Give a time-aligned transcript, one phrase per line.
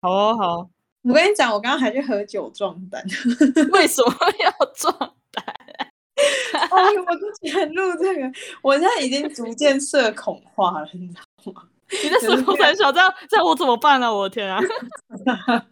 [0.00, 0.70] 好哦，好。
[1.02, 3.02] 我跟你讲，我刚刚还去喝酒壮胆。
[3.72, 4.92] 为什么要壮
[5.32, 5.44] 胆？
[6.52, 8.30] 哎，我之前录这个，
[8.62, 11.62] 我现在已经逐渐社恐化了，你知道吗？
[11.90, 14.12] 你在社恐很小，这样这样我怎么办呢？
[14.12, 14.60] 我的天啊！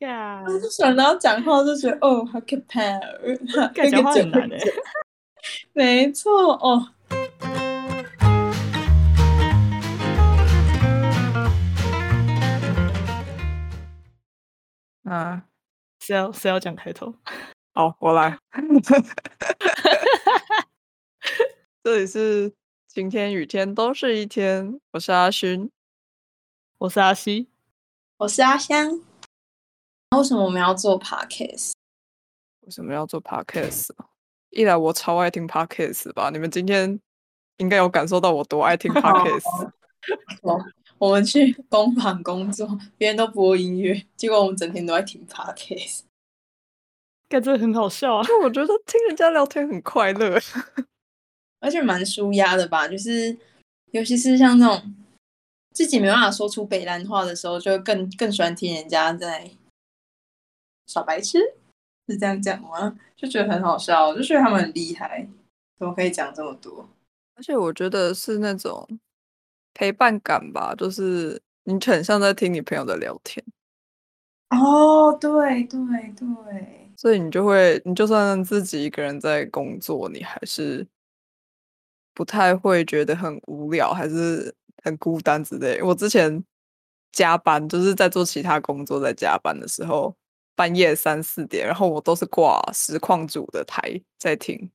[0.00, 2.80] 呀，想到讲话就觉得哦，好可怕，
[3.90, 4.58] 讲话很 难哎。
[5.72, 6.88] 没错哦。
[15.06, 15.40] 啊，
[16.00, 17.14] 谁要谁要讲开头？
[17.74, 18.36] 好， 我来。
[21.84, 22.52] 这里是
[22.88, 24.80] 晴天雨天都是一天。
[24.90, 25.70] 我是阿勋，
[26.78, 27.48] 我是阿西，
[28.18, 29.00] 我是阿香。
[30.16, 31.74] 为什么我们要做 podcast？
[32.62, 33.90] 为什么要做 podcast？
[34.50, 37.00] 一来我超爱听 podcast 吧，你们今天
[37.58, 39.70] 应该有感受到我多爱听 podcast。
[40.98, 46.00] 我们去 工坊工作，别人都播音乐，结果我们整天都在听 podcast，
[47.28, 48.24] 感觉很好笑啊！
[48.24, 50.38] 就我觉得听人家聊天很快乐，
[51.60, 52.88] 而且蛮舒压的吧。
[52.88, 53.36] 就是
[53.92, 54.94] 尤其是像那种
[55.74, 59.50] 自己没办法说出北兰话的时候，就更更喜欢听人家在
[60.86, 61.38] 耍白痴，
[62.08, 62.98] 是这样讲吗？
[63.16, 65.28] 就觉得很好笑，就觉得他们很厉害，
[65.78, 66.88] 怎么可以讲这么多？
[67.34, 68.88] 而且我觉得是那种。
[69.76, 73.44] 陪伴感吧，就是你很像在听你朋友的聊天。
[74.48, 75.78] 哦，对对
[76.16, 80.86] 对，所以你就会，你就算自己一个人在工作，你还是
[82.14, 85.82] 不太会觉得很无聊，还是很孤单之类。
[85.82, 86.42] 我之前
[87.12, 90.16] 加班，就是在做其他工作，在加班的时候，
[90.54, 94.70] 半夜三四点，然后我都是挂实况组的台在听。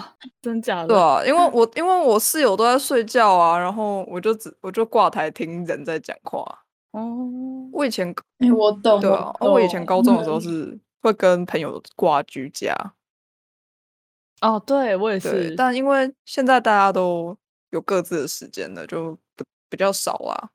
[0.42, 0.88] 真假的？
[0.88, 6.44] 对啊，因为 我因为我室友都在睡觉啊，然后我就只我就挂台听人在讲话。
[6.92, 7.28] 哦，
[7.72, 9.00] 我以前哎，我懂。
[9.00, 12.74] 对啊，我以前高中的时候是会跟朋友挂居家。
[14.42, 17.36] 哦，对我也是，但因为现在大家都
[17.70, 20.50] 有各自的时间了，就不比较少啊，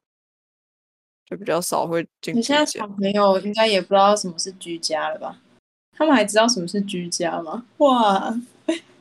[1.26, 2.36] 就比较少会进。
[2.36, 5.40] 你现在小朋友应该也不知道什么是居家了吧？
[5.98, 7.66] 他们还知道什么是居家吗？
[7.78, 8.34] 哇！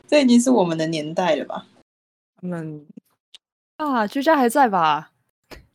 [0.07, 1.67] 这已经是我们的年代了吧？
[2.41, 2.87] 他们
[3.77, 5.13] 啊，居家还在吧？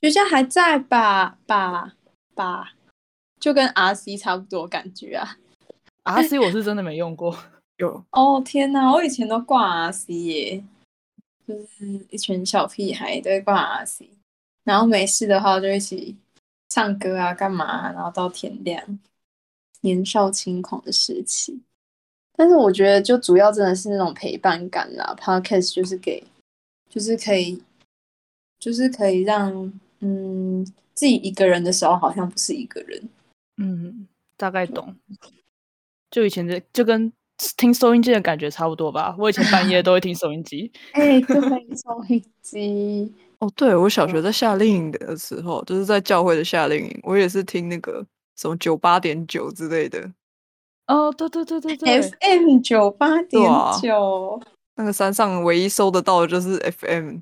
[0.02, 1.38] 居家还在吧？
[1.46, 1.94] 吧
[2.34, 2.74] 吧，
[3.40, 5.38] 就跟 R C 差不多感觉啊。
[6.04, 7.38] R C 我是真的没用过。
[7.78, 8.92] 有哦，天哪！
[8.92, 10.64] 我以前都挂 R C 耶，
[11.48, 14.10] 就是一群小屁孩都会挂 R C，
[14.64, 16.16] 然后没事的话就一起
[16.70, 17.92] 唱歌啊，干嘛？
[17.92, 19.00] 然后到天亮，
[19.82, 21.64] 年少轻狂的时期。
[22.42, 25.16] 但是我觉得，就主要真的是那种陪伴感啦。
[25.16, 26.24] Podcast 就是给，
[26.90, 27.62] 就是可以，
[28.58, 30.66] 就是可以让，嗯，
[30.96, 33.10] 自己一个人的时候好像不是一个人。
[33.58, 34.08] 嗯，
[34.38, 34.96] 大概懂。
[36.10, 37.14] 就以前的，就跟
[37.58, 39.16] 听收音机的感觉差不多吧。
[39.20, 40.72] 我以前半夜都会听收音机。
[40.94, 41.40] 哎，对，
[41.76, 43.14] 收音机。
[43.38, 48.04] 哦，对，我小学在夏令营的时候，就是在教会的夏令营，我也是听那个
[48.36, 50.12] 什么九八点九之类的。
[50.92, 53.42] 哦，对对对对对，FM 九八点
[53.82, 54.42] 九，
[54.76, 57.20] 那个山上唯一收得到的就是 FM，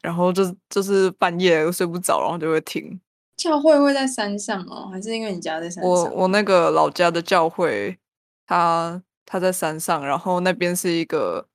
[0.00, 2.98] 然后就就是半夜睡不着，然后就会听。
[3.36, 5.90] 教会会在山上哦，还是因为你家在山上？
[5.90, 7.98] 我我那个老家的教会，
[8.46, 11.46] 它它在山上，然后那边是一个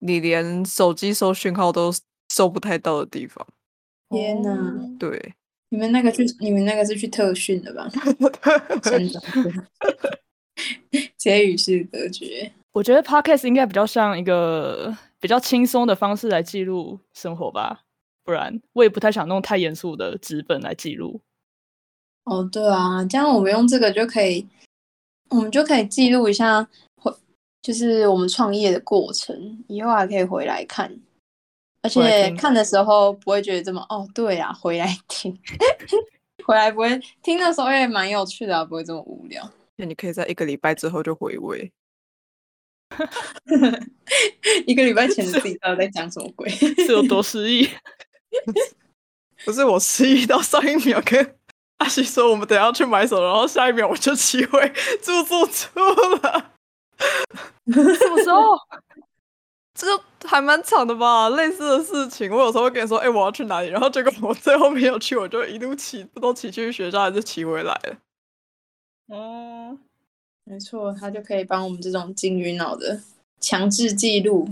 [0.00, 1.92] 你连手机收讯号都
[2.28, 3.46] 收不太到的地方。
[4.10, 4.56] 天哪！
[4.98, 5.34] 对，
[5.68, 7.88] 你们那个去，你们那个是去特训的吧？
[8.82, 9.22] 真的。
[11.16, 17.80] 结与世隔绝，我觉得 podcast 应该比较像一个比较轻松的方式来记录生活吧，
[18.24, 21.20] 不然我也不太想弄太严肃的纸本来记录。
[22.24, 24.46] 哦，对啊，这样我们用这个就可以，
[25.30, 27.12] 我们就可以记录一下，回
[27.62, 30.92] 就是我们创业的过程，以后还可以回来看，
[31.82, 35.38] 而且看的时候不会觉得这么哦，对啊，回来听，
[36.44, 39.48] 回来不会听的时候也蛮有趣的，不会这么无聊。
[39.76, 41.72] 那你可以在一个礼拜之后就回味。
[44.66, 46.48] 一个礼拜前的自己到底在讲什么鬼？
[46.48, 47.68] 是有多失忆？
[49.44, 51.36] 不是我失忆到上一秒跟
[51.78, 55.80] 阿西说我们等下去买手，然后下一秒我就骑回住住住
[56.22, 56.52] 了。
[57.66, 58.56] 什么时候？
[59.74, 59.86] 这
[60.26, 61.28] 还蛮长的吧？
[61.28, 67.98] 类似的事情，我有时候会跟你说：“哎，我要去哪里？”然后结果我最后没有去，我就一路骑，不都骑去学校，还是骑回来了。
[69.08, 69.78] 哦，
[70.44, 73.00] 没错，他就可以帮我们这种金鱼脑的
[73.40, 74.48] 强制记录，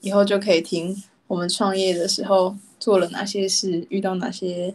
[0.00, 4.74] 以后就可以听我们创业的时候做了哪些事，遇到哪些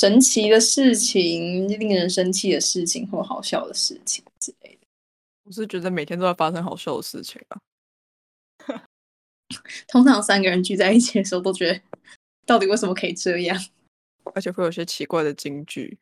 [0.00, 4.86] 神奇的事情、令人生气的事情或好笑的事情之类的。
[5.44, 7.58] 我是觉得每天都在发生好笑的事情啊。
[9.86, 11.80] 通常三个人聚在一起的时候，都觉得
[12.44, 13.56] 到底为什么可以这样？
[14.34, 15.98] 而且会有些奇怪的金句，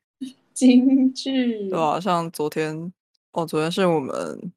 [0.54, 2.92] 京剧对啊，像昨天
[3.32, 4.52] 哦，昨天是我们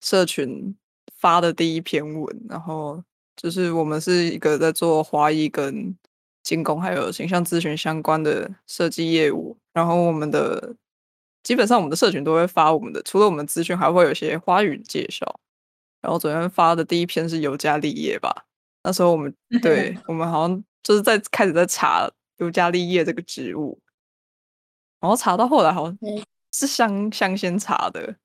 [0.00, 0.74] 社群
[1.16, 3.02] 发的第一篇文，然后
[3.36, 5.96] 就是我们是一个在做华裔跟
[6.42, 10.74] 精工还有形象咨询相关的设计业务，然后我们的
[11.42, 15.40] 基本上我们的社群都会发我们的，除了我们资讯，还会有一些花语介绍。
[16.02, 18.44] 然后昨天发的第一篇是尤加利叶吧，
[18.82, 22.06] 那时候我们 对我们好像就是在开始在查
[22.36, 23.78] 尤加利叶这个植物，
[25.04, 26.18] 然后查到后来好像嗯
[26.50, 28.16] 是香香仙茶的，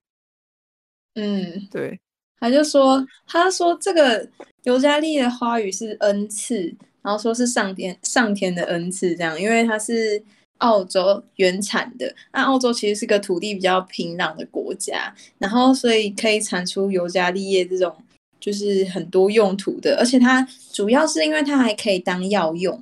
[1.15, 1.99] 嗯，对，
[2.39, 4.25] 他就说，他说这个
[4.63, 10.23] 尤加利的花语是恩赐，然后说是上天上天的恩赐，这样，因为它是
[10.59, 12.15] 澳洲原产的。
[12.31, 17.93] 那澳洲其实是个土地比较平壤的国家，然后所以可以产出尤加利叶这种
[18.39, 22.81] 就是很多用途的，而且它主要是因为它还可以当药用。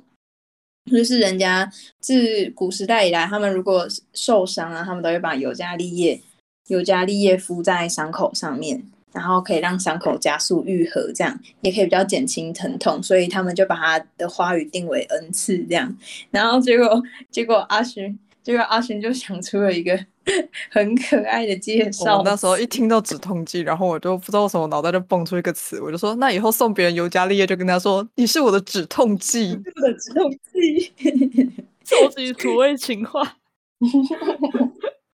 [0.90, 1.70] 就是人家
[2.00, 6.20] 自古时代以来，他们如果受伤啊，他们都会把尤加利叶
[6.68, 8.82] 尤加利叶敷在伤口上面，
[9.12, 15.96] 然后可以让伤口加速愈合，这样也可以比较减轻疼痛，所以他们就把它的花语定为恩赐这样。
[16.30, 19.98] 然后结果结果阿勋，结果阿勋就想出了一个
[20.70, 22.18] 很可爱的介绍。
[22.18, 29.54] 我那时候一听到止痛剂，然后我就不知道为什么脑袋就蹦出一个词，我就说那以后送别人尤加利叶就跟他说你是我的止痛剂。
[29.54, 30.92] 的止痛剂，
[31.84, 33.36] 超级土味情话。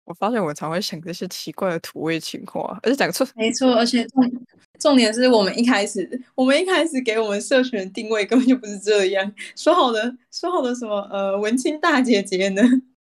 [0.05, 4.31] 我发现我常会想这些奇怪的土味情话，而且讲错没错，而且重
[4.79, 12.61] 重点是我们一开始，我们一开始给我们社群的定位根本就不是这样，说好的说好的什么呃文青大姐姐呢？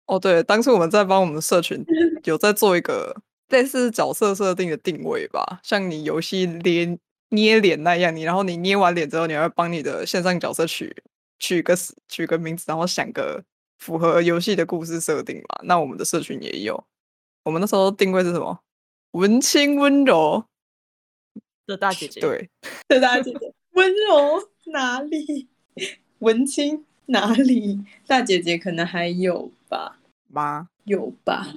[0.09, 1.85] 哦，对，当初我们在帮我们的社群
[2.25, 3.15] 有在做一个
[3.51, 10.95] 类似角色设定的定位吧，像你游戏捏捏脸那样，你然后你捏完脸之后，你要帮你的线上角色取
[11.39, 11.75] 取个
[12.09, 13.45] 取个名字，然后想个
[13.79, 15.61] 符合游戏的故事设定嘛。
[15.65, 16.83] 那我们的社群也有，
[17.45, 18.61] 我们那时候定位是什么？
[19.13, 20.45] 文青温柔，
[21.67, 22.49] 的大姐 姐，，对，
[22.89, 25.49] 的大姐姐，温柔哪里？
[26.21, 27.79] 文青哪里？
[28.07, 29.98] 大姐姐可能还有吧，
[30.29, 31.55] 妈，有吧，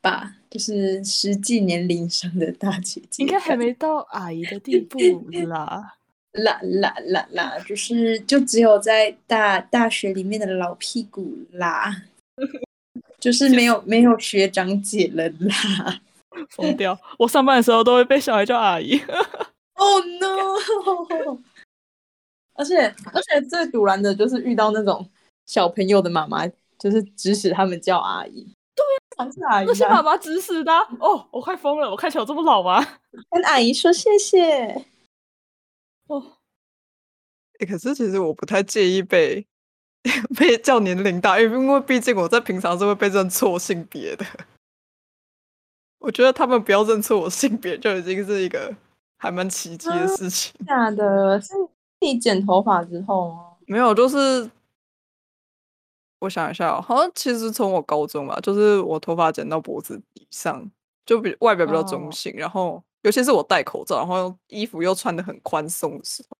[0.00, 4.98] 吧，就是实际年龄上的大姐姐，应该还没到阿姨的地步
[5.46, 5.94] 啦。
[6.32, 12.04] 啦啦啦啦，就是就只有在大大学里面的老屁股啦，
[13.18, 16.00] 就是没有没有学长姐了啦。
[16.50, 16.96] 疯掉！
[17.18, 19.00] 我上班的时候都会被小孩叫阿姨。
[19.74, 21.38] Oh no！
[22.52, 25.08] 而且而且最堵然的就是遇到那种
[25.46, 26.46] 小朋友的妈妈，
[26.78, 28.46] 就是指使他们叫阿姨。
[28.74, 31.90] 对呀、是阿姨、啊，那些爸爸指使的啊、哦，我快疯了！
[31.90, 32.80] 我看起来有这么老吗？
[33.30, 34.84] 跟阿姨说谢谢。
[36.06, 36.38] 哦，
[37.60, 39.44] 欸可是其实我不太介意被
[40.38, 44.24] 被叫年龄大，因为因为毕竟我在平常是会被认错性别的。
[45.98, 48.72] 我觉得他们不要认错我性别，就已经是一个
[49.18, 50.54] 还蛮奇迹的事情。
[50.64, 51.52] 假的，是
[52.00, 53.56] 你剪头发之后吗？
[53.66, 54.48] 没有，就是
[56.20, 60.68] 我想一下哦，好像其实从我高中吧，就是我头发剪到脖子以上，
[61.06, 62.10] 就比外表比较中哦。
[62.10, 66.36] 性，然后尤其是我戴口罩，然后衣服又穿的很宽松的时候，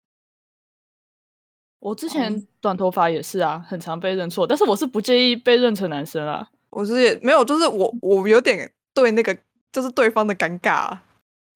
[1.80, 6.48] 我之前短头发也是啊，很常被认错，但是我是不介意被认成男生啊。
[6.70, 9.36] 我是也没有，就是我我有点对那个
[9.72, 10.98] 就是对方的尴尬，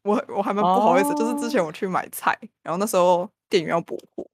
[0.04, 1.12] 我我还蛮不好意思。
[1.16, 4.24] 就是之前我去买菜，然后那时候店员要补货，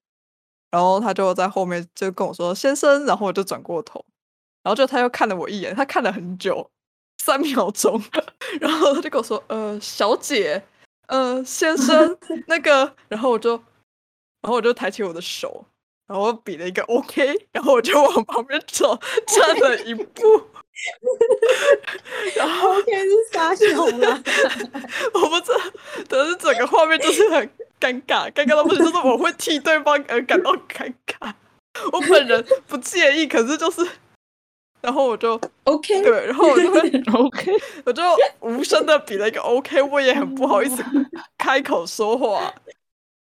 [0.70, 4.04] 然后他就在后面就跟我说先生，然后我就转过头，
[4.62, 6.70] 然后就他又看了我一眼，他看了很久，
[7.22, 8.02] 三秒钟，
[8.60, 10.62] 然后他就跟我说呃小姐，
[11.06, 13.52] 呃先生 那个，然后我就
[14.40, 15.64] 然后我就抬起我的手。
[16.06, 20.22] 然后我比了一个 OK，然后我就往旁边走，站了一步，
[22.37, 23.66] 然后 OK 是傻小
[23.99, 24.23] 啦。
[25.14, 25.58] 我不知道，
[26.08, 31.32] 但是整个画面就是很尴尬，尴尬到不行，就是我会替对方而感到 尴尬。
[31.92, 33.87] 我本人不介意，可是就是，
[34.80, 36.80] 然后我就 OK，对，然后我就会
[37.14, 37.52] ，OK，
[37.85, 38.02] 我就
[38.40, 40.85] 无声的比了一个 OK，我也很不好意思
[41.37, 42.54] 开口说话，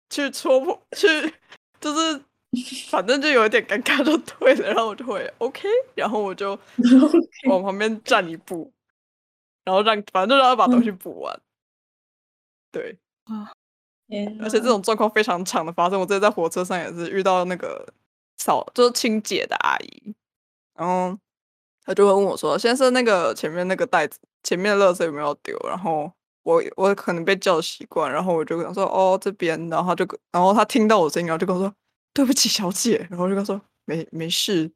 [0.10, 1.34] 去戳破，去
[1.82, 2.22] 就是。
[2.90, 6.58] 反正就有一点尴尬就退了，然后我就会 OK，然后我就
[7.48, 8.72] 往旁边站一步，
[9.64, 11.40] 然后让反正就让他把东西补完。
[12.72, 13.52] 对，啊
[14.42, 16.00] 而且这种状况非常常的发生。
[16.00, 17.88] 我之前在火车上也是遇到那个
[18.38, 20.16] 扫就是清洁的阿姨，
[20.76, 21.18] 然后
[21.86, 26.12] 她就会问我说：“先生，那个前面那个袋子，前面的垃圾有没有丢？”然后
[26.44, 31.74] 我我可能被叫习惯，然后我就跟他说：“哦，这边。”然后他就然后他听到我声音，然后就跟我说
[32.14, 34.72] ：“对不起，小姐。”然后我就跟他说：“没没事。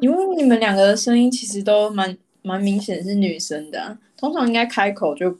[0.00, 5.38] 因为你们两个的声音其实都蛮蛮明显是女生的啊、通常应该开口就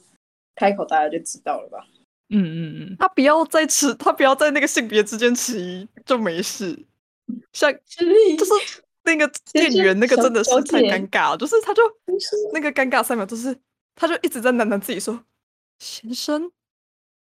[0.55, 1.87] 开口，大家就知道了吧？
[2.31, 6.87] 嗯嗯嗯，他不要再迟，他不要在那个性别之间迟疑，就没事。
[7.53, 11.83] 像就是那个店员那个真的是太尴尬了，就是他就
[12.55, 13.55] 那个尴尬三秒，就是
[13.95, 15.23] 他就一直在喃喃自己说
[15.79, 16.51] ：“先生，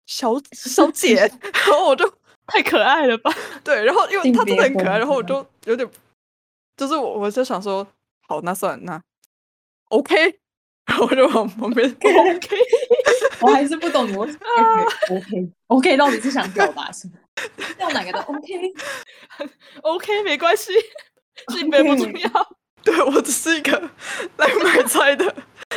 [0.04, 1.14] 小小姐。
[1.66, 2.12] ”然后我就
[2.50, 3.32] 太可爱了吧？
[3.64, 5.88] 对，然后因为他真的很可爱，然后我混就有点，
[6.76, 7.86] 就是我我就想说，
[8.28, 9.00] 好，那算了，那
[9.90, 10.14] OK，
[10.86, 12.56] 然后我就往旁边 OK，
[13.40, 14.40] 我还是不懂你为什么
[15.16, 17.14] OK OK 到底是想表达什么？
[17.78, 20.72] 要哪个的 OK？OK，没关系，
[21.48, 22.56] 性别不重要。
[22.82, 23.78] 对我只是一个
[24.38, 25.34] 来买菜的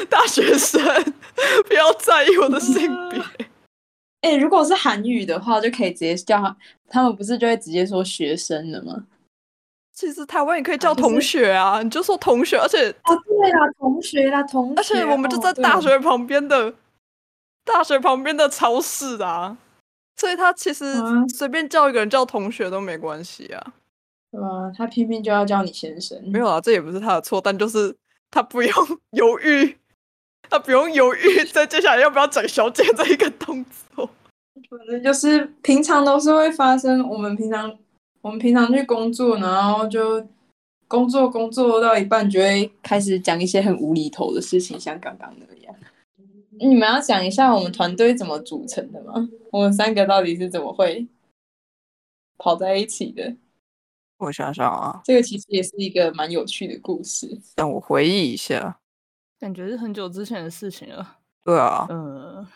[0.10, 0.82] 大学生，
[1.68, 3.22] 不要在意我的性别。
[4.24, 9.06] 哎、如果是韩语的话，就可以直接叫他，他们不是就会直接说学生了吗？
[9.94, 16.74] 其实台湾也可以叫同学啊，你就说同学，而且啊，对啦，同学啦，同学，而且我们就在大学旁边的、
[17.64, 19.56] 大学旁边的超市啊，
[20.18, 23.74] 所以他其实啊随便叫一个人叫同学都没关系啊。
[24.32, 24.72] 对啊？
[24.76, 27.96] 他偏偏就要叫你先生，没有啊，这也不是他的错，但就是
[28.32, 28.74] 他不用
[29.12, 29.78] 犹豫，
[30.54, 34.08] 他不用犹豫，在接下来要不要整小姐这一个动作。
[34.70, 37.10] 反正就是平常都是会发生。
[37.10, 37.76] 我们平常
[38.22, 40.24] 我们平常去工作，然后就
[40.88, 45.76] 工作工作到一半，就会开始讲一些很无厘头的事情，像刚刚那样。
[46.60, 49.28] 你们要讲一下我们团队怎么组成的吗？
[49.52, 51.08] 我们三个到底是怎么会
[52.38, 53.36] 跑在一起的？
[54.20, 57.42] 我想想啊，这个其实也是一个蛮有趣的故事。
[57.56, 58.78] 让我回忆一下。
[59.44, 61.18] 感觉是很久之前的事情了。
[61.44, 62.48] 对啊，嗯，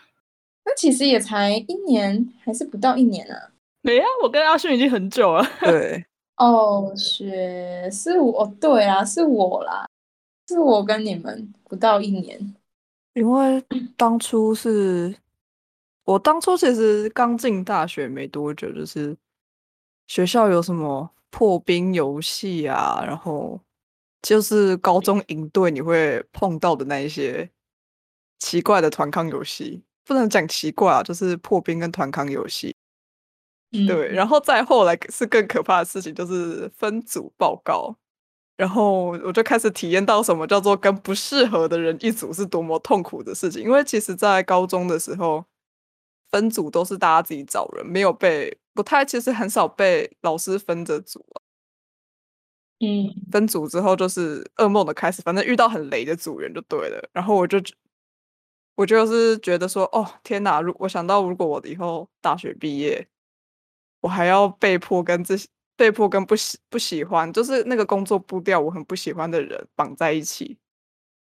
[0.63, 3.51] 那其实也才一年，还是不到一年啊。
[3.82, 5.44] 没啊，我跟阿勋已经很久了。
[5.60, 6.06] 对，
[6.38, 9.86] 哦，学是我，哦对啊，是我啦，
[10.48, 12.56] 是我跟你们不到一年。
[13.15, 13.62] 因为
[13.98, 15.13] 当初是
[16.06, 19.13] 我当初其实刚进大学没多久，就是
[20.08, 23.60] 学校有什么破冰游戏啊，然后
[24.28, 27.50] 就是高中营队你会碰到的那一些
[28.40, 32.76] 奇怪的团康游戏，不能讲奇怪啊，就是破冰跟团康游戏。
[33.72, 37.96] 嗯，对，然后再后来是更可怕的事情，就是分组报告，
[38.58, 43.64] 然后我就开始体验到什么叫做跟不适合的人一组是多么痛苦的事情。
[43.64, 45.46] 因为其实，在高中的时候，
[46.32, 51.47] 分组都是大家自己找人，没有被不太，其实很少被老师分着组啊。
[52.80, 57.10] 嗯，分组之后就是噩梦的开始，反正遇到很雷的组员就对了。
[57.12, 57.60] 然后我就
[58.76, 60.62] 我就是觉得说，哦天哪！
[60.62, 63.08] 如我想到如果我以后大学毕业，
[64.02, 70.58] 我还要被迫跟这些被迫跟不喜不喜欢，就是那个工作步调我很不喜欢的人绑在一起，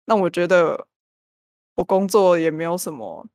[0.05, 0.87] 那我觉得
[1.75, 3.25] 我工作也没有什么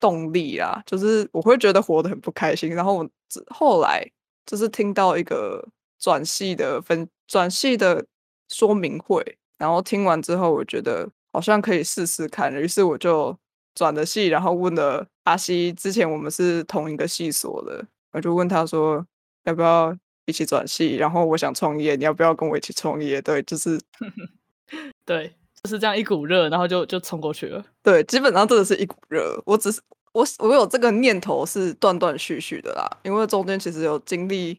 [0.00, 2.74] 动力啦，就是我会觉得活得很不开心。
[2.74, 3.08] 然后我
[3.48, 4.04] 后来
[4.44, 5.64] 就是听到一个
[5.98, 8.04] 转系的分转系的
[8.48, 13.36] 说明会，然后听完之后，我觉得好像可以试试看，于是我就
[13.74, 19.04] 转了系，然后问了阿西，之前我们是同一个系所的，我就问他说
[19.44, 23.20] 要不要一起转系，然后我想创业，你要不要跟我一起创业？
[23.22, 23.80] 对，就是
[25.04, 27.64] 对，就是这样一股热，然后就就冲过去了。
[27.82, 29.40] 对，基本上真的是一股热。
[29.44, 29.80] 我只是
[30.12, 34.58] 我我有这个念头是断断续续的啦，因为中间其实有经历，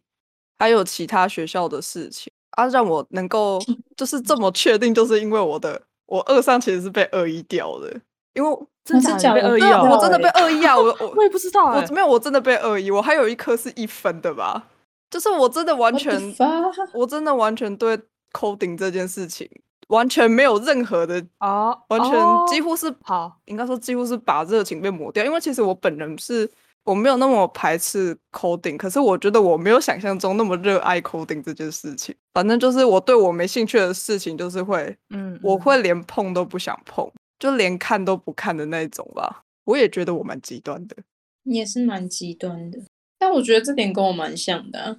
[0.59, 2.31] 还有其他学校的事情。
[2.51, 3.59] 啊，让我能够
[3.95, 4.19] 就是。
[4.21, 7.93] 这么确定，就是因为我的我二上其实是被恶意掉的，
[8.33, 9.89] 因为真是的假被恶意啊哦？
[9.91, 14.63] 我真的被恶意啊，我我 我也不知道哎、我没有，我真的被恶意，我还有一科是一分的吧，
[15.11, 16.19] 就是我真的完全
[16.93, 17.99] 我真的完全对
[18.31, 19.47] coding 这件事情
[19.89, 26.49] 完全没有任何的，啊，完全哦几乎是好，应该说几乎是把热情被抹掉，因为其实我本人是
[26.87, 32.15] 我没有那么排斥 coding，可是我觉得我没有想象中那么热爱 coding 这件事情。
[32.33, 37.05] 反正就是我对我没兴趣的事情，就是会嗯，嗯我会连碰都不想碰，
[37.37, 39.43] 就连看都不看的那种吧。
[39.65, 40.95] 我也觉得我蛮极端的，
[41.43, 42.79] 你也是蛮极端的，
[43.19, 44.97] 但我觉得这点跟我蛮像的、啊。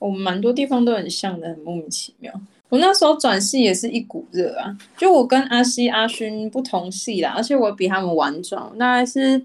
[0.00, 2.32] 我们蛮多地方都很像的，很莫名其妙。
[2.68, 9.40] 我那时候转系也是一股热啊，就我跟阿西、阿勋不同系啦，而且我比他们晚转，我大概是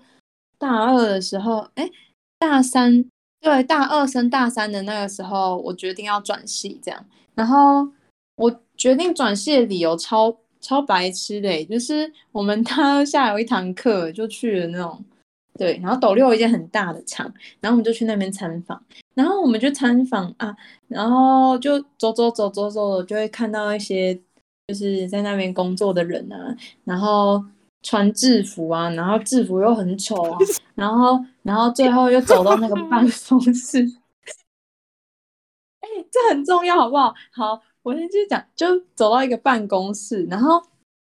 [0.61, 1.89] 大二的时候，哎，
[2.37, 3.03] 大三
[3.41, 7.03] 对，大二升大三的那个时候，我决定要转系，这样。
[7.33, 7.89] 然后
[8.35, 15.03] 我决定转系的理由超超白痴的，就是我们大二下有一堂课，就去了那种
[15.57, 18.79] 对，然后斗六有一间很大的厂，然后我们就去那边参访，
[19.15, 20.55] 然后我们就参访啊，
[20.87, 24.13] 然后就走走走走走，就会看到一些
[24.67, 27.43] 就是在那边工作的人啊，然后
[27.83, 30.37] 穿制服啊，然后制服又很丑啊，
[30.75, 33.83] 然后然后最后又走到那个办公室，
[35.81, 37.13] 哎、这很重要，好不好？
[37.31, 40.61] 好，我先继续讲，就走到一个办公室，然后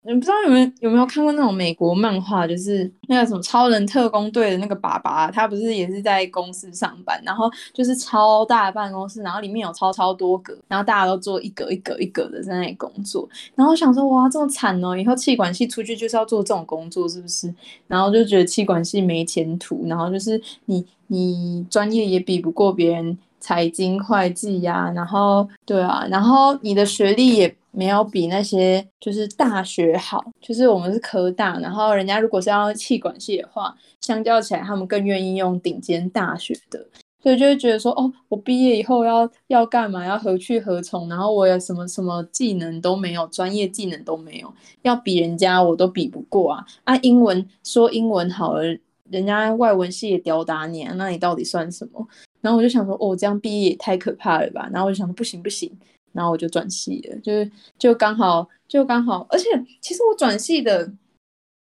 [0.08, 17.52] 你不知道有没有有没有看过那种美国漫画，就是那个什么超人特工队的那个爸爸，他不是也是在公司上班，然后就是超大的办公室，然后里面有超超多格，然后大家都做一格一格一格的在那里工作，然后想说哇这么惨哦，以后气管系出去就是要做这种工作是不是？
[17.88, 23.18] 然后就觉得气管系没前途，然后就是你你专业也比不过别人。
[23.40, 36.86] 财经会计呀、然后对啊，然后你的学历也没有比那些就是大学好，就是我们是科大，然后人家如果是要气管系的话，相较起来他们更愿意用顶尖大学的，
[37.22, 46.96] 所以就会觉得说，哦，我毕业以后要要干嘛，要何去何从，然后我有什么什么技能都没有，专业技能都没有，要比人家我都比不过啊啊！
[46.98, 48.64] 英文说英文好了，
[49.10, 52.08] 人家外文系也吊打你啊，那你到底算什么？
[52.46, 54.70] 然后我就想说，哦，这样毕业也太可怕了吧！
[54.72, 55.76] 然后我就想说，不行不行，
[56.14, 59.46] 然后我就转系了，就是就刚好就刚好，而且
[59.82, 60.94] 其实我转系的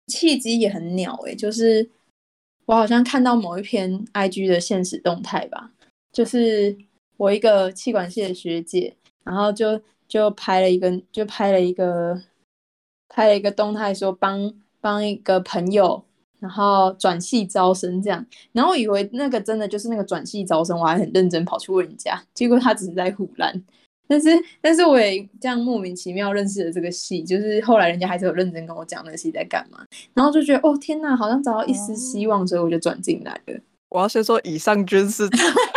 [0.08, 1.88] 契机也很鸟诶、就是
[2.66, 5.72] 我好像看到某一篇 IG 的现实动态吧，
[6.12, 6.76] 就是
[7.16, 12.20] 我一个气管系的学姐，然后就就拍了一个就拍了一个
[13.08, 16.03] 拍了一个动态说帮帮一个朋友。
[16.44, 18.22] 然后转系招生这样，
[18.52, 23.64] 然后以为那个真的就是那个转系招生，我还很认真跑去问人家，结果他只是在胡乱。
[24.06, 24.28] 但是
[24.60, 29.78] 但是我也这样莫名其妙认识了这个系，就是后来人家还是有认真跟我讲那个系在干嘛，
[30.12, 33.58] 然后就觉得哦天呐，好像找到一丝希望，所以我就转进来了。
[33.88, 35.26] 我要先说，以上均是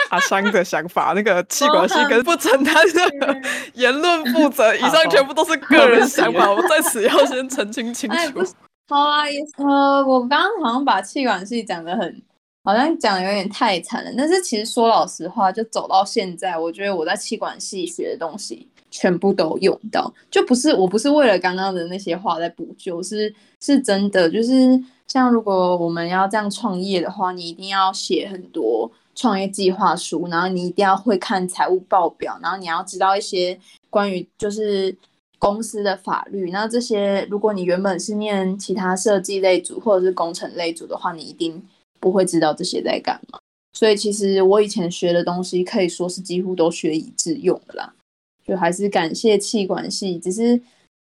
[0.09, 8.43] 阿香的想法，那个气管系跟不承担任何言论负责，以上全部都是个人想法，我在此要先澄清清楚
[8.89, 12.21] 好啊，也呃，我刚刚好像把气管系讲的很，
[12.63, 14.11] 好像讲的有点太惨了。
[14.17, 34.95] 但是其实说老实话，就走到现在，我觉得我在气管系学的东西全部都用到，就不是我不是为了刚刚的那些话在补救，是是真的，就是像如果我们要这样创业的话，你一定要写很多创业计划书，然后你一定要会看财务报表，然后你要知道一些关于就是
[35.39, 36.51] 公司的法律。
[36.51, 41.63] 那这些如果你原本是念其他设计类组或者是工程类组的话，你一定
[41.99, 43.39] 不会知道这些在干嘛。
[43.73, 47.93] 所以其实我以前学的东西可以说是几乎都学以致用的啦。
[48.43, 50.59] 就还是感谢气管系，只是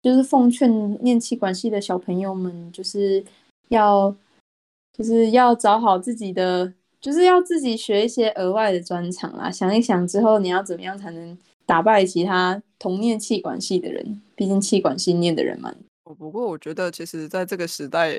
[0.02, 3.22] 就是奉劝念气管系的小朋友们，就是
[3.68, 4.14] 要
[4.96, 9.50] 就是要找好自己的，就是要自己学一些额外的专长啦。
[9.50, 11.36] 想一想之后，你要怎么样才能
[11.66, 14.22] 打败其他同念气管系的人？
[14.34, 18.18] 毕竟气管系念的人蛮哦不过我觉得，其实在这个时代，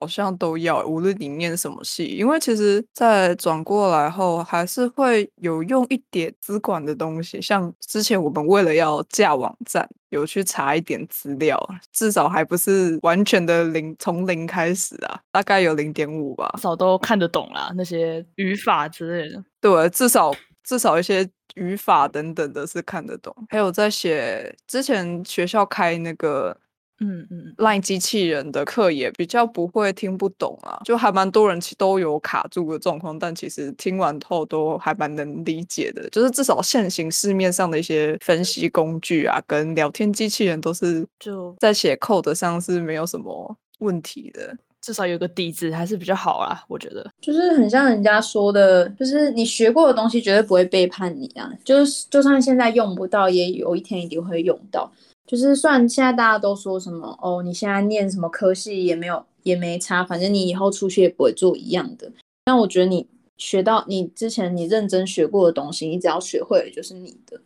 [0.00, 7.40] 好像都要，无论你念什么系，因为其实，在转过来后，还是会有用一点资管的东西。
[7.40, 11.58] 像之前我们为了要架网站，有去查一点资料，
[11.92, 16.52] 至少还不是完全的零，从零开始啊，大概有零点五吧。
[16.56, 19.42] 至少都看得懂啦，那些语法之类的。
[19.60, 20.32] 对，至少
[20.64, 23.34] 至少一些语法等等的是看得懂。
[23.50, 26.56] 还有在写之前学校开那个
[27.00, 36.08] 嗯嗯，Line 机器人的课也比较不会听不懂啊，就还蛮多人其都有卡住的状况，但其实听完后都还蛮能理解的。
[36.10, 44.56] 就是至少现行市面上的一些分析工具啊，跟聊天机器人都是就在写 code 上是没有什么问题的。
[44.84, 47.10] 至少有个底子还是比较好啦，我觉得。
[47.18, 51.50] 就是很像人家说的，就是你学过的东西绝对不会背叛你啊。
[51.64, 54.92] 就是就算现在用不到，也有一天一定会用到。
[55.26, 62.12] 就是虽然现在大家都说什么哦，你现在念什么科系也没有也没差，反正你以后出去也不会做一样的。
[62.44, 63.06] 但我觉得你
[63.38, 67.40] 学到你之前你认真学过的东西，你只要学会了就是你的，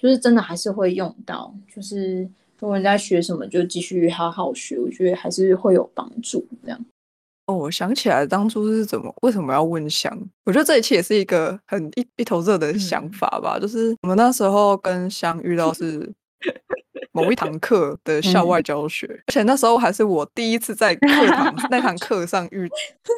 [0.00, 1.54] 就是真的还是会用到。
[1.70, 2.26] 就是
[2.60, 6.46] 如果你在学什么，就继续好好学，我觉得还是会有帮助。
[6.64, 6.84] 这样。
[7.46, 10.18] 哦，我想起来当初是怎么为什么要问香？
[10.44, 13.58] 我觉得这一切也是一个很一一头热的想嗯法吧。
[13.58, 16.12] 就是我们那时候跟香遇到是
[17.12, 22.68] 某一堂课的校外教学，而且那时候还是我第一次在课堂 那堂课上遇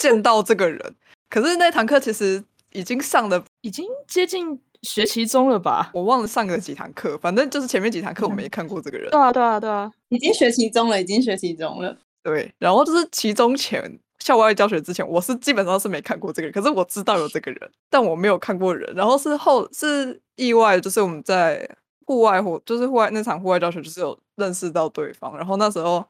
[0.00, 0.94] 见到这个人。
[1.28, 5.90] 可是那堂课其实已经上的已经接近学期中了吧？
[5.92, 9.10] 我忘了上个几堂课，反正就是前面几堂课我没看过这个人。
[9.10, 11.96] 对啊，对啊，对啊，已经学期中了，已经学期中了。
[12.22, 18.92] 对，然后就是期中前校外教学之前，我是基本上是没看过这个人，可是我知道有这个人，但我没有看过人。
[18.94, 21.68] 然后是后是意外，就是我们在
[22.06, 25.36] 户外或就是户外那场户外教学，就是有认识到对方。
[25.36, 26.04] 然后那时候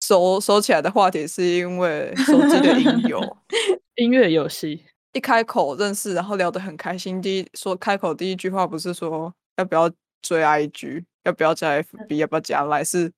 [0.00, 3.20] 熟熟起来的话题是因为手机的音游
[3.96, 4.84] 音乐游戏。
[5.12, 7.20] 一开口认识，然后聊得很开心。
[7.20, 9.90] 第一说开口第一句话不是说要不要
[10.22, 13.12] 追 IG，要不要加 FB，要不要加来是。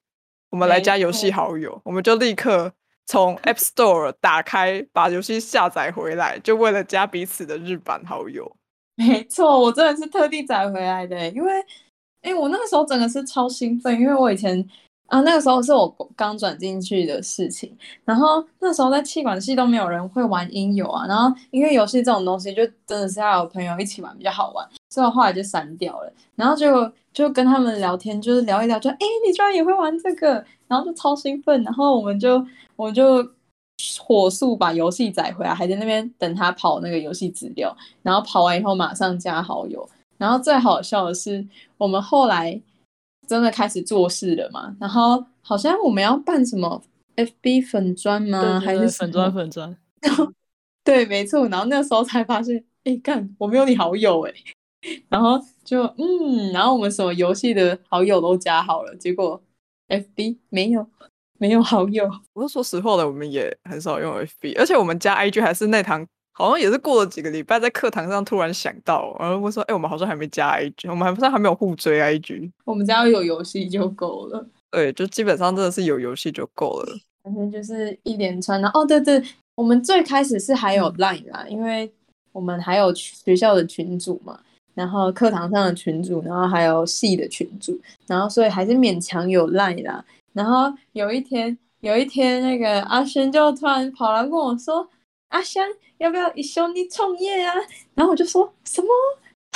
[0.51, 2.71] 我们来加游戏好友，我们就立刻
[3.07, 8.55] 从 App Store 打开，把游戏下载回来，就为了加彼此的日版好友。
[8.97, 11.51] 没错，我真的是特地载回来的，因为，
[12.21, 14.63] 哎，我那个时候真的是超兴奋，因为我以前
[15.13, 26.91] 啊，那个时候是我刚转进去的事情，然后那时候在气管系都没有人会玩音游啊，然后音乐游戏这种东西，就真的是要有朋友一起玩比较好玩，所以后来就删掉了，然后就。
[27.13, 28.97] 就跟他们聊天，就是聊一聊，就哎，
[29.27, 32.43] 你居然也会玩这个，然后就超兴奋，然后我们就
[32.75, 33.23] 我就
[34.01, 41.47] 火速把游戏载回来，还在那边等他跑那个游戏资料，然后跑完以后马上加好友，然后最好笑的是，
[41.77, 42.59] 我们后来
[43.27, 46.83] 真的开始做事了嘛，然后好像我们要办什么
[47.17, 48.61] FB 粉砖吗？
[48.61, 49.77] 还是粉砖粉砖？
[50.85, 54.33] 对，没错，然后那时候才发现，哎，干，我没有你好友哎。
[55.09, 59.41] 然后就嗯，然后我们什么游戏的好友都加好了，结果
[59.87, 60.85] FB 没有
[61.39, 62.11] 没有好友。
[62.33, 74.45] 我是说实话的，我们也很少用 FB，而且我们加 IG 还是那堂，好像也是过了几个礼拜，在课堂上突然想到，然后我说：“哎，我们好像还没加 IG，我们还不是还没有互追 IG。”我们只要有游戏就够了。
[74.71, 76.99] 对，就基本上真的是有游戏就够了。
[77.23, 79.23] 反正就是一连串的哦，对对，
[79.55, 81.93] 我们最开始是还有 Line 啦，因为
[82.33, 84.41] 我们还有学校的群组嘛。
[84.75, 90.03] 然后课堂上的群主，然后还有系的群主，然后所以还是勉强有 Line 啦。
[90.33, 94.89] 然后有一天，有一天那个阿轩就突然跑来跟我说
[95.33, 95.67] ：“阿香，
[95.99, 97.53] 要不要一兄弟创业啊？”
[97.95, 98.89] 然后我就说什么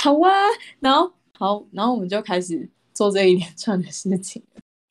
[0.01, 0.31] 好啊，
[0.79, 4.43] 然后好，然后我们就开始做这一连串的事情。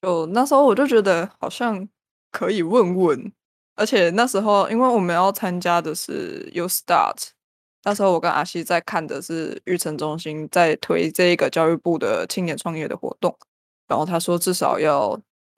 [0.03, 1.88] 就那时候我就觉得好像
[2.31, 3.33] 可以问问，
[3.75, 7.29] 而且那时候因为我们要参加的是 You Start。
[7.85, 13.37] 那时候我跟阿西在看的是育成中心在推这一个教育部的青年创业的活动，
[13.87, 15.16] 然后他说至少要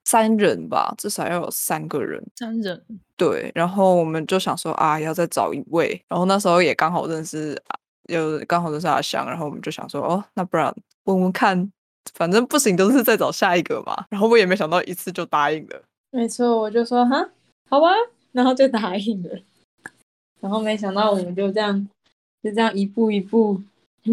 [0.08, 2.24] 三人吧，至少要有三个人。
[2.34, 2.82] 三人。
[3.14, 7.60] 对，然后我们就想说啊，要再找一位，然后那时候也刚好认识，
[8.04, 11.70] 有刚好认识阿香，然后我们就想说哦，那不然问问看，
[12.14, 14.06] 反正不行都是再找下一个嘛。
[14.08, 15.82] 然后我也没想到一次就答应了。
[16.10, 17.28] 没错，我就说哈，
[17.68, 17.88] 好吧，
[18.32, 19.38] 然后就答应了，
[20.40, 21.86] 然后没想到我们就这样。
[22.40, 23.60] 就这样一步一步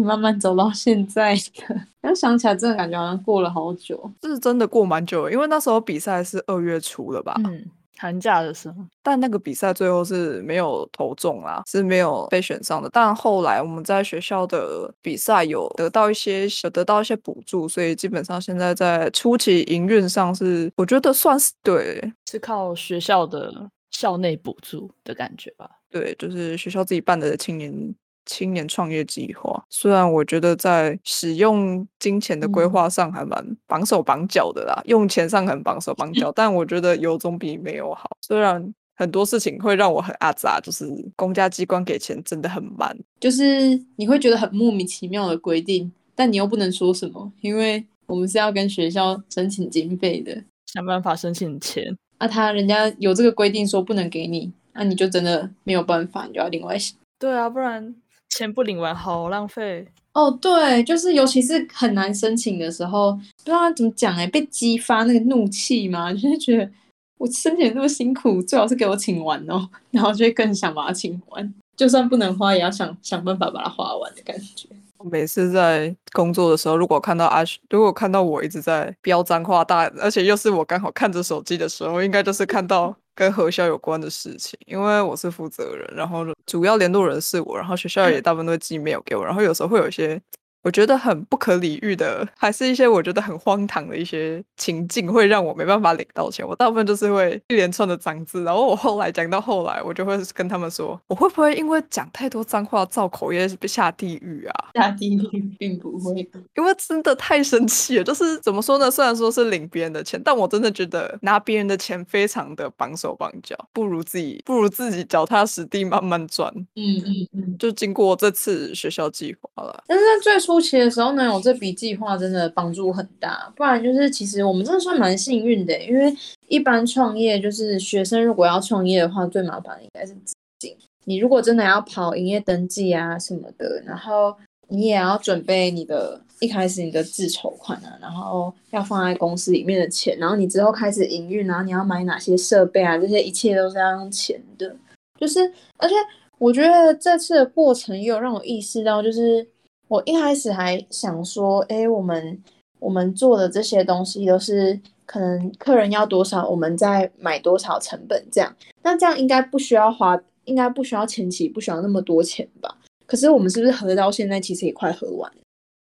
[0.02, 7.34] 慢慢走到现在的， 然后想起来真的感觉好像过了好久，这是真的过蛮久，因为那时候比赛是二月初了吧？
[7.44, 7.64] 嗯，
[7.98, 12.88] 寒假的时候，但那个比赛最后是没有投中啦，是没有被选上的。
[12.92, 23.52] 但后来我们在学校的比赛有得到一些，有得到一些补助，所以基本上现在在初期营运上是，我觉得算是对，是靠学校的
[23.90, 25.70] 校内补助的感觉吧？
[25.90, 27.94] 对，就是学校自己办的青年。
[28.26, 38.10] 青年创业计划，虽然我觉得在使用金钱的规划上还蛮绑手绑脚的啦，用钱上很绑手绑脚， 但我觉得有总比没有好。
[38.20, 51.96] 虽然很多事情会让我很阿杂，就是公家机关给钱真的很慢，就是你会觉得很莫名其妙的规定，但你又不能说什么，因为我们是要跟学校申请经费的，想办法申请钱。
[52.18, 56.96] 那他人家有这个规定说不能给你，那你就真的没有办法，你就要另外想。
[57.18, 57.94] 对啊，不然。
[58.36, 60.30] 钱不领完，好浪费哦。
[60.30, 66.70] 对，就是尤其是很难申请的时候，不知道怎么讲哎，被激发那个怒气嘛，就是觉得
[67.16, 74.68] 我申请那么辛苦，最好是给我请完哦，然后就会更想把它请完，就算不能花，也要想想办法把它花完的感觉。
[75.10, 82.94] 每次在工作的时候，如果看到阿，如果看到我一直在飙脏话大，而且又是我刚好看着手机的时候，应该就是看到。
[83.16, 90.20] 跟核销有关的事情，因为我是负责人，然后主要联络人是我，然后学校也大部分都会寄 mail 给我，然后有时候会有一些
[90.66, 96.44] 我觉得很不可理喻的，还是一些我觉得很荒唐的一些情境，会让我没办法领到钱。
[96.44, 104.70] 我大部分就是会一连串的脏字，然后我后来讲到后来，我就会跟他们说，我会不会因为讲太多脏话造口业被下地狱啊？
[104.74, 108.02] 下地狱并不会，因为真的太生气了。
[108.02, 108.90] 就是怎么说呢？
[108.90, 116.52] 虽然说是领别人的钱，但我真的觉得拿别人的钱非常的绑手绑脚，不如自己不如自己脚踏实地慢慢赚。
[116.74, 117.56] 嗯嗯嗯。
[117.56, 123.52] 就经过这次学校计划了，但是在最初期的时候呢，有这笔计划真的帮助很大。
[123.56, 126.14] 不然就是其实我们真的算蛮幸运的，因为
[126.48, 130.76] 一般创业就是学生如果要创业的话，最麻烦的应该是资金。
[131.04, 134.36] 你如果真的要跑营业登记啊什么的，然后
[134.68, 144.74] 你也要准备你的一开始你的自筹款啊，然后要放在公司里面的钱，然后你之后开始营运，然后你要买哪些设备啊，这些一切都是要用钱的。
[145.18, 145.40] 就是
[145.78, 145.94] 而且
[146.38, 149.46] 我觉得这次的过程也有让我意识到，就是
[149.88, 152.42] 我一开始还想说，哎，我们
[152.78, 160.20] 我们做的这些东西都是可能客人要多少，我们再买多少成本这样，那这样应该不需要花。
[160.46, 162.72] 应该不需要前期不需要那么多钱吧？
[163.04, 165.28] 可是我们是不是合到现在其实也快合完？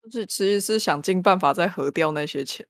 [0.03, 2.65] 就是其实是想尽办法再合掉那些钱，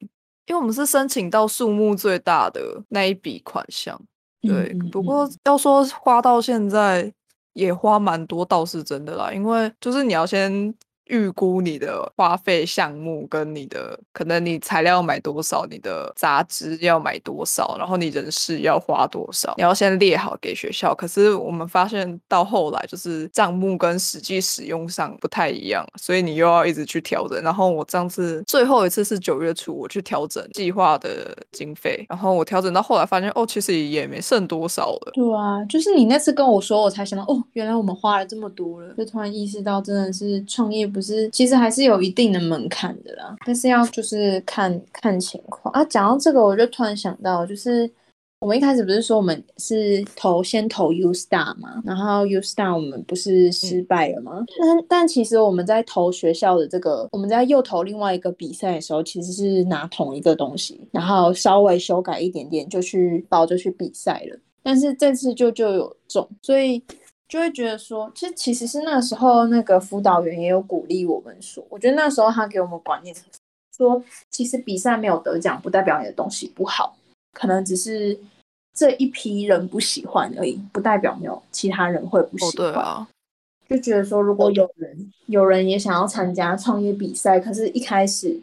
[0.47, 3.97] 因为我们是申请到数目最大的那一笔款项。
[4.43, 7.15] 对，不过要说花到现在
[7.53, 9.33] 也花蛮多，倒是真的啦。
[9.33, 10.75] 因为就是你要先。
[11.07, 20.95] 预估你的花费项目跟你的可能你材料买多少，你的杂志要买多少，然后你人事要花多少，你要先列好给学校。
[20.95, 27.43] 可是我们发现到后来就是账目跟实际使用上不太一样，所以你又要一直去调整。
[27.43, 35.11] 然后我上次最后一次是九月初我去调整计划的经费，然后我调整到后来发现哦，其实也没剩多少了。
[35.13, 40.94] 对啊，就是你那次跟我说，我才想到哦，原来我们花了这么多了，就突然意识到真的是创业。
[40.95, 45.85] 不是，其实还是有一定的门槛的啦，但是要就是看看情况啊。
[45.87, 47.91] 讲到这个，我就突然想到，就是
[48.39, 54.45] 我们一开始不是说我们是投先投 U Star 嘛，然后 U Star 我们不是失败了吗？
[54.61, 64.39] 但但其实我们在投学校的这个，我们在又投另外一个比赛的时候，其实是拿同一个东西，然后稍微修改一点点就去报就去比赛了。
[64.63, 66.83] 但是这次就就有中，所以。
[67.29, 73.15] 就会觉得说，其实其实是那时候那个辅导员也有鼓励我们说，我觉得那时候他给我们观念
[73.77, 76.97] 说，其实比赛没有得奖不代表你的东西不好，
[77.33, 78.19] 可能只是
[78.75, 82.73] 这一批人不喜欢而已，不代表没有其他人会不喜欢。
[82.73, 83.09] 对啊
[83.67, 88.39] 就觉得说，如果有人有人也想要参加创业比赛，可是一开始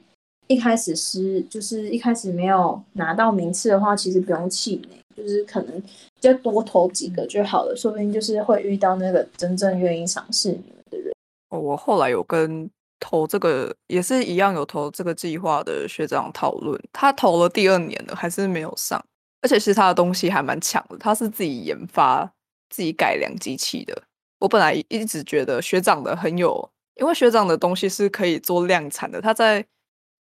[0.48, 5.01] 一开始是就是一开始没有拿到名次的话，其实不用气馁。
[5.16, 5.84] 就是可能
[6.20, 11.14] 就多投几个就好了，说不定就是会遇到那个真正愿意尝试你们的人。
[11.50, 12.70] 哦，我后来有跟
[13.00, 19.04] 投这个也是一样有投这个计划的学长讨论，他投了第二年了，还是没有上，
[19.42, 22.32] 而且其实他的东西还蛮强的，他是自己研发、
[22.70, 24.02] 自己改良机器的。
[24.40, 29.66] 我本来一直觉得学长的很有，因为学长的东西是可以做量产的，他在。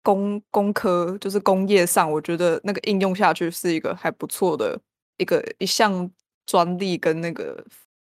[0.04, 4.80] 工工科就是工业上，我觉得那个应用下去是一个还不错的
[5.18, 6.10] 一个一项
[6.46, 7.64] 专利跟那个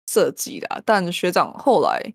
[0.09, 0.83] 设计的。
[0.85, 2.15] 但学长后来，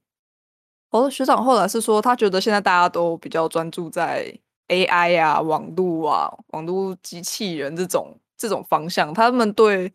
[0.90, 9.94] 哦，学长后来是说，他觉得现在大家都比较专注在 AI 啊、网络啊、网络机器人这种这种方向，他们对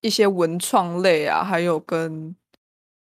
[0.00, 2.34] 一些文创类啊，还有跟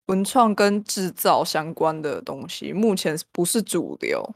[0.08, 4.34] 文创跟制造相关的东西，目前不是主流，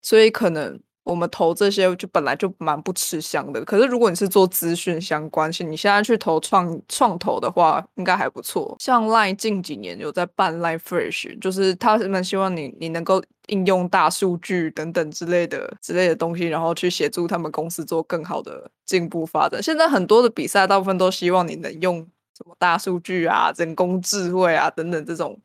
[0.00, 0.80] 所以可能。
[1.04, 8.76] 我们投这些就本来就蛮不吃香的，可是如果你是做资讯相关性，你现在去投创创投的话，应该还不错。
[8.78, 19.62] 像 Line 近几年有在办 Line Fresh，就是他们希望你你能够应用大数据等等之类的之类的东西，然后去协助他们公司做更好的进步发展。
[19.62, 21.96] 现在很多的比赛大部分都希望你能用
[22.36, 25.38] 什么大数据啊、人工智慧啊等等这种。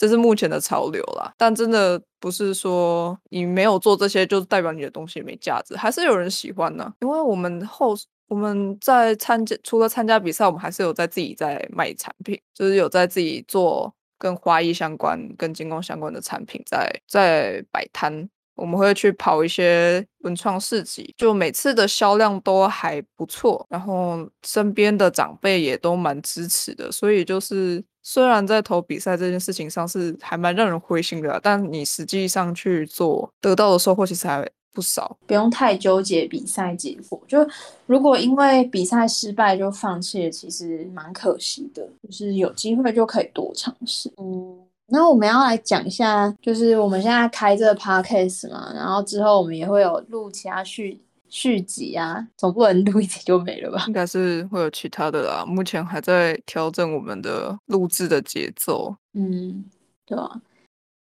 [0.00, 6.90] 这是目前的潮流啦，但真的不是说你没有做这些就代表你的东西没价值，还是有人喜欢呢。
[7.02, 7.94] 因为我们后
[8.28, 18.26] 我们在参加除了参加比赛，我们还是有在自己在卖产品，就是有在自己做跟花艺相关、跟精工相关的产品在在摆摊。
[18.56, 35.16] 我们会去跑一些文创市集，就每次的销量都还不错，然后身边的长辈也都蛮支持的，所以就是虽然在投比赛这件事情上是还蛮让人灰心的，但你实际上去做得到的收获其实还不少。
[35.26, 37.38] 不用太纠结比赛结果，就
[37.86, 41.88] 如果因为比赛失败就放弃了，其实蛮可惜的。
[42.02, 44.12] 就是有机会就可以多尝试。
[44.16, 44.58] 嗯。
[44.92, 53.84] 那我们要来讲一下，就是我们现在开这个 podcast 嘛，然后之后我们也会有录其他续续集啊，总不能录一集就没了吧？
[53.86, 55.44] 应该是会有其他的啦。
[55.46, 58.94] 目前还在调整我们的录制的节奏。
[59.14, 59.64] 嗯，
[60.04, 60.40] 对吧、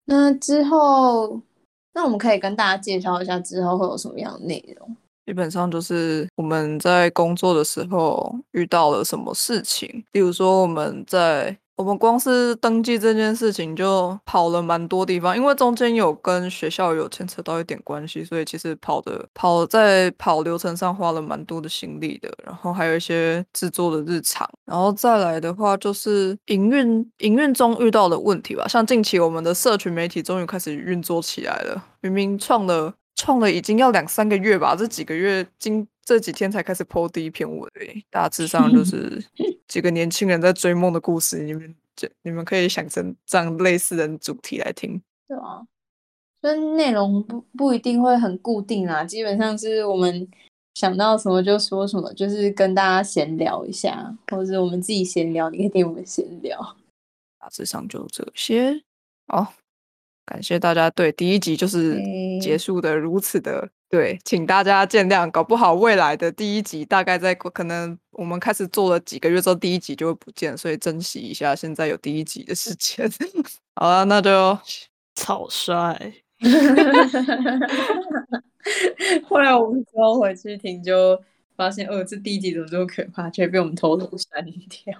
[0.05, 1.41] 那之后，
[1.93, 4.95] 那我们可以跟大家介绍一下之后会有什么样的内容。
[5.25, 22.29] 基本上就是我们在工作的时候遇到了什么事情，例如说我们在我们光是登记这件事情就跑了蛮多地方，因为中间有跟学校有牵扯到一点关系，所以其实跑的跑在跑流程上花了蛮多的心力的。
[22.45, 32.93] 然后还有一些制作的日常，然后再来的话就是营运营运中遇到的问题吧，像近期我们的社群媒体终于开始运作起来了，明明创了。
[33.15, 39.23] 创了已经要两三个月吧，这几个月经这几天才开始 PO 第一篇文诶，大致上就 是
[39.67, 44.99] 几个年轻人在追梦的故事，你们这你们可以想成这样类似的主题来听。
[45.27, 45.61] 对啊，
[46.41, 50.27] 所以内容不不一定会很固定啊，基本上是我们
[50.73, 56.75] 想到什么就说什么，就是跟大家闲聊一下，或者我们自己闲聊，你可以听我们闲聊。
[57.39, 58.81] 大致上就这些。
[59.27, 59.53] 好，
[60.29, 61.99] 感谢大家对第一集就是
[62.39, 65.27] 结束的如此的对，请大家见谅。
[65.31, 73.09] 搞不好未来的第一集大概在可能我们开始做了几个月之后，第一集就会不见，所以珍惜一下现在有第一集的时间。
[73.73, 74.55] 好了，那就
[75.15, 75.97] 草率。
[79.27, 81.19] 后来我们之后回去听，就
[81.55, 84.95] 发现，哦，这第一集怎么这么可怕，却被我们偷偷删掉。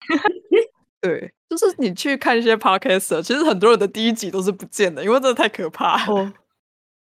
[1.00, 6.12] 对，就是你去看一些 podcast，其实很多人的第一集都是不见的，因为真的太可怕了。
[6.12, 6.32] 哦，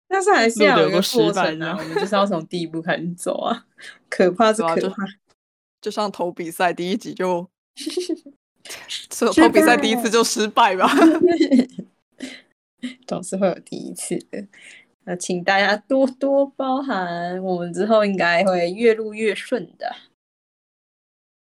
[0.08, 3.66] 但是还是要有一个过程啊，我们就是要从第一步开始走啊。
[4.10, 5.04] 可怕是对啊就可怕，
[5.82, 7.48] 就像投比赛第一集就，
[8.88, 10.90] 是投比赛第一次就失败吧。
[13.08, 14.46] 总是会有第一次的。
[15.06, 19.94] 那请大家多多包涵，我们之后应该会越录越顺的。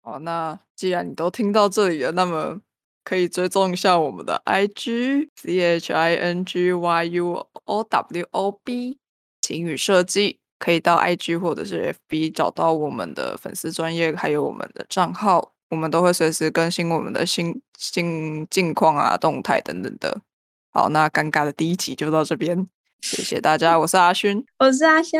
[0.05, 2.61] 好，那既然你都听到这里了，那么
[3.03, 8.99] 可以追踪一下我们的 IG C H I N G Y U O W O B
[9.41, 20.21] 晴雨设计，可以到 IG 或者是 FB 找到我们的粉丝专业，还有我们的账号，我们都会随时更新我们的新新近况啊、动态等等的。
[20.69, 22.67] 好，那尴尬的第一集就到这边，
[23.01, 25.19] 谢谢大家，我是阿勋，我是阿香，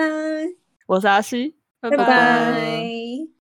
[0.86, 1.90] 我是阿西，拜。
[1.90, 3.35] 拜拜